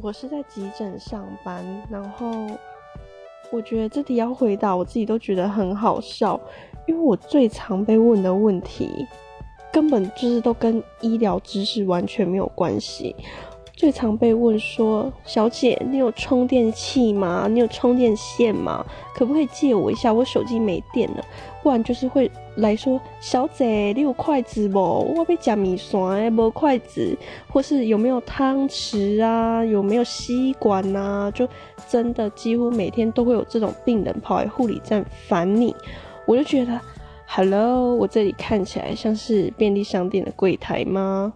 [0.00, 2.46] 我是在急诊上班，然后
[3.50, 6.40] 我觉得这题要回答，我自己都觉得很好笑，
[6.86, 9.06] 因为我最常被问的问题，
[9.70, 13.14] 根本就是都跟医疗知识完全没有关系。
[13.82, 17.48] 最常被问说：“小姐，你有充电器吗？
[17.50, 18.86] 你有充电线吗？
[19.12, 20.12] 可不可以借我一下？
[20.12, 21.24] 我手机没电了。”
[21.64, 24.78] 不然就是会来说：“小姐，你有筷子不？
[24.78, 29.64] 我被夹米线没筷子，或是有没有汤匙啊？
[29.64, 31.28] 有没有吸管啊？
[31.32, 31.48] 就
[31.88, 35.74] 真的几乎每天都会有这种病人跑来护理站烦你。
[36.24, 36.80] 我就觉得
[37.26, 41.32] ，Hello，我这里看起来像是便利商店的柜台吗？